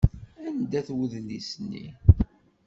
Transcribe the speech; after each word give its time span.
Anda-t 0.47 0.89
wedlis-nni? 0.95 1.85